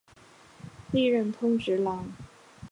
[0.91, 2.11] 历任通直郎。